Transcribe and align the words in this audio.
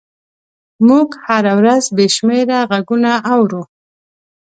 موږ 0.87 1.07
هره 1.25 1.53
ورځ 1.59 1.83
بې 1.95 2.05
شمېره 2.15 2.59
غږونه 2.71 3.11
اورو. 3.33 3.61